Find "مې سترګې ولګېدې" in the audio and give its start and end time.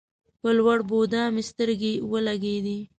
1.33-2.77